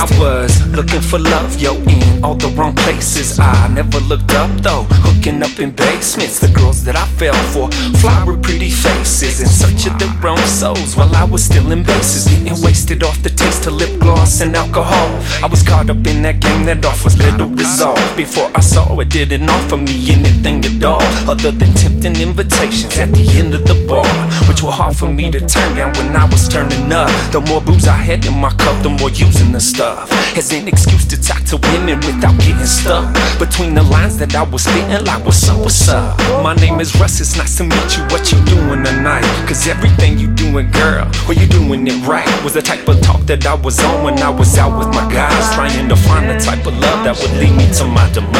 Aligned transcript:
I 0.00 0.06
was 0.20 0.57
looking 0.78 1.00
for 1.00 1.18
love, 1.18 1.60
yo, 1.60 1.74
in 1.90 2.22
all 2.22 2.36
the 2.36 2.46
wrong 2.56 2.72
places. 2.72 3.36
I 3.40 3.66
never 3.66 3.98
looked 4.10 4.32
up 4.34 4.50
though, 4.62 4.86
hooking 5.04 5.42
up 5.42 5.58
in 5.58 5.72
basements. 5.72 6.38
The 6.38 6.46
girls 6.54 6.84
that 6.84 6.94
I 6.94 7.04
fell 7.18 7.34
for, 7.52 7.68
fly 7.98 8.18
pretty 8.42 8.70
faces, 8.70 9.40
in 9.40 9.48
search 9.48 9.90
of 9.90 9.98
their 9.98 10.30
own 10.30 10.38
souls. 10.46 10.94
While 10.94 11.14
I 11.16 11.24
was 11.24 11.42
still 11.42 11.72
in 11.72 11.82
bases, 11.82 12.26
getting 12.26 12.62
wasted 12.62 13.02
off 13.02 13.20
the 13.24 13.30
taste 13.30 13.66
of 13.66 13.72
lip 13.72 13.98
gloss 13.98 14.40
and 14.40 14.54
alcohol. 14.54 15.08
I 15.42 15.48
was 15.50 15.64
caught 15.64 15.90
up 15.90 16.06
in 16.06 16.22
that 16.22 16.38
game 16.38 16.64
that 16.66 16.84
offers 16.84 17.18
little 17.18 17.48
resolve. 17.48 17.98
Before 18.16 18.50
I 18.54 18.60
saw 18.60 19.00
it, 19.00 19.10
didn't 19.10 19.50
offer 19.50 19.76
me 19.76 19.94
anything 20.12 20.64
at 20.64 20.84
all, 20.84 21.02
other 21.28 21.50
than 21.50 21.72
tempting 21.74 22.16
invitations 22.20 22.96
at 22.98 23.10
the 23.12 23.26
end 23.36 23.52
of 23.52 23.66
the 23.66 23.74
bar, 23.88 24.06
which 24.48 24.62
were 24.62 24.70
hard 24.70 24.94
for 24.94 25.08
me 25.08 25.28
to 25.32 25.40
turn 25.40 25.74
down 25.74 25.92
when 25.98 26.14
I 26.14 26.24
was 26.26 26.48
turning 26.48 26.92
up. 26.92 27.10
The 27.32 27.40
more 27.40 27.60
booze 27.60 27.88
I 27.88 27.96
had 27.96 28.24
in 28.24 28.38
my 28.38 28.50
cup, 28.50 28.80
the 28.84 28.90
more 28.90 29.10
using 29.10 29.50
the 29.50 29.60
stuff. 29.60 30.12
As 30.36 30.52
excuse 30.68 31.06
to 31.06 31.20
talk 31.20 31.42
to 31.44 31.56
women 31.72 31.98
without 32.00 32.36
getting 32.38 32.66
stuck 32.66 33.08
between 33.38 33.74
the 33.74 33.82
lines 33.82 34.18
that 34.18 34.34
I 34.34 34.42
was 34.42 34.64
spitting 34.64 35.04
like 35.04 35.24
what's 35.24 35.48
up, 35.48 35.58
what's 35.58 35.88
up. 35.88 36.18
My 36.44 36.54
name 36.54 36.78
is 36.80 36.94
Russ, 37.00 37.20
it's 37.20 37.36
nice 37.36 37.56
to 37.56 37.64
meet 37.64 37.96
you. 37.96 38.04
What 38.12 38.30
you 38.30 38.38
doing 38.44 38.84
tonight? 38.84 39.24
Cause 39.48 39.66
everything 39.66 40.18
you 40.18 40.28
doing, 40.28 40.70
girl, 40.70 41.10
well 41.26 41.36
you 41.36 41.48
doing 41.48 41.86
it 41.86 41.98
right. 42.06 42.28
Was 42.44 42.54
the 42.54 42.62
type 42.62 42.86
of 42.86 43.00
talk 43.00 43.22
that 43.22 43.46
I 43.46 43.54
was 43.54 43.80
on 43.80 44.04
when 44.04 44.18
I 44.18 44.30
was 44.30 44.58
out 44.58 44.78
with 44.78 44.88
my 44.88 45.10
guys, 45.10 45.54
trying 45.54 45.88
to 45.88 45.96
find 45.96 46.28
the 46.28 46.38
type 46.38 46.66
of 46.66 46.74
love 46.78 47.04
that 47.04 47.16
would 47.18 47.32
lead 47.40 47.56
me 47.56 47.66
to 47.78 47.84
my 47.86 48.06
demise. 48.12 48.37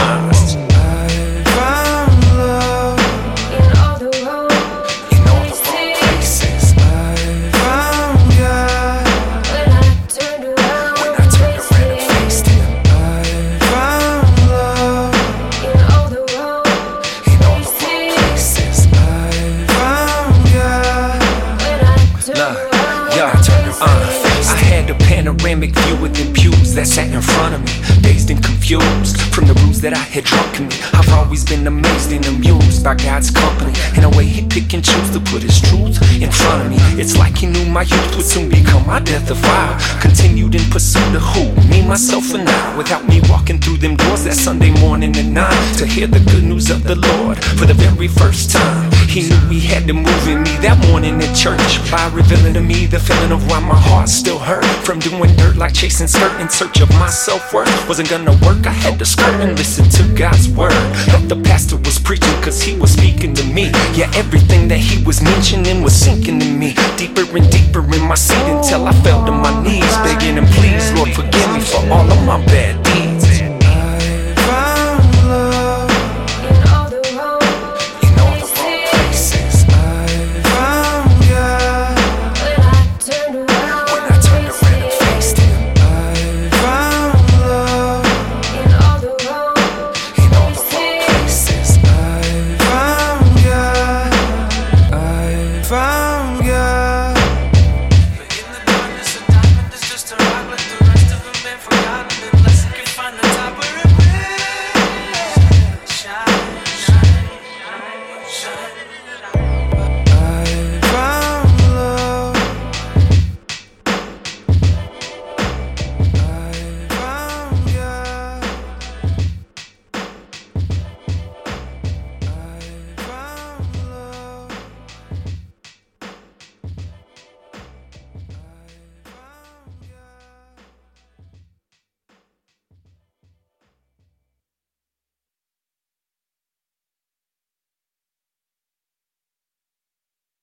Look, 22.28 22.36
around, 22.38 23.16
yeah, 23.16 23.32
uh, 23.80 24.52
I 24.52 24.56
had 24.60 24.90
a 24.90 24.94
panoramic 24.94 25.70
view 25.70 25.96
with 25.96 26.14
them 26.14 26.30
pews 26.34 26.74
that 26.74 26.86
sat 26.86 27.08
in 27.08 27.22
front 27.22 27.54
of 27.54 27.64
me, 27.64 27.72
dazed 28.02 28.28
and 28.28 28.44
confused 28.44 29.16
from 29.32 29.46
the 29.46 29.54
ruse 29.64 29.80
that 29.80 29.94
I 29.94 30.04
had 30.12 30.24
drunken. 30.24 30.68
me. 30.68 30.76
I've 30.92 31.08
always 31.08 31.42
been 31.42 31.66
amazed 31.66 32.12
and 32.12 32.26
amused 32.26 32.84
by 32.84 32.96
God's 32.96 33.30
company 33.30 33.72
and 33.96 34.04
the 34.04 34.12
way 34.12 34.26
He 34.26 34.46
pick 34.46 34.74
and 34.74 34.84
choose 34.84 35.08
to 35.16 35.20
put 35.20 35.40
His 35.40 35.56
truth 35.56 35.96
in 36.20 36.30
front 36.30 36.66
of 36.66 36.68
me. 36.68 36.76
It's 37.00 37.16
like 37.16 37.38
He 37.38 37.46
knew 37.46 37.64
my 37.64 37.88
youth 37.88 38.16
would 38.16 38.26
soon 38.26 38.50
become 38.50 38.86
my 38.86 39.00
death 39.00 39.30
of 39.30 39.38
fire. 39.38 39.78
Continued 40.02 40.54
in 40.54 40.68
pursuit 40.68 41.16
of 41.16 41.22
who? 41.32 41.48
Me, 41.70 41.80
myself, 41.80 42.34
and 42.34 42.46
I. 42.46 42.76
Without 42.76 43.08
me 43.08 43.22
walking 43.30 43.58
through 43.58 43.78
them 43.78 43.96
doors 43.96 44.24
that 44.24 44.34
Sunday 44.34 44.70
morning 44.84 45.16
at 45.16 45.24
nine 45.24 45.74
to 45.80 45.86
hear 45.86 46.06
the 46.06 46.20
good 46.28 46.44
news 46.44 46.68
of 46.68 46.84
the 46.84 46.96
Lord 46.96 47.42
for 47.56 47.64
the 47.64 47.72
very 47.72 48.08
first 48.08 48.52
time. 48.52 48.97
He 49.08 49.22
knew 49.22 49.48
He 49.48 49.60
had 49.60 49.86
to 49.86 49.94
move 49.94 50.28
in 50.28 50.42
me 50.42 50.52
that 50.60 50.76
morning 50.88 51.20
at 51.22 51.34
church 51.34 51.80
by 51.90 52.06
revealing 52.12 52.52
to 52.54 52.60
me 52.60 52.84
the 52.86 53.00
feeling 53.00 53.32
of 53.32 53.48
why 53.48 53.58
my 53.58 53.74
heart 53.74 54.08
still 54.08 54.38
hurt 54.38 54.64
from 54.84 54.98
doing 54.98 55.34
dirt 55.36 55.56
like 55.56 55.72
chasing 55.72 56.06
skirt 56.06 56.38
in 56.40 56.48
search 56.50 56.80
of 56.80 56.90
my 57.00 57.08
self 57.08 57.54
worth. 57.54 57.72
Wasn't 57.88 58.10
gonna 58.10 58.36
work, 58.44 58.66
I 58.66 58.70
had 58.70 58.98
to 58.98 59.06
skirt 59.06 59.34
and 59.40 59.56
listen 59.58 59.88
to 59.96 60.14
God's 60.14 60.48
word. 60.50 60.72
That 61.08 61.24
the 61.28 61.36
pastor 61.36 61.76
was 61.76 61.98
preaching, 61.98 62.36
cause 62.42 62.60
he 62.60 62.76
was 62.76 62.92
speaking 62.92 63.32
to 63.34 63.44
me. 63.44 63.70
Yeah, 63.96 64.12
everything 64.14 64.68
that 64.68 64.78
he 64.78 65.02
was 65.04 65.22
mentioning 65.22 65.82
was 65.82 65.94
sinking 65.94 66.42
in 66.42 66.58
me. 66.58 66.74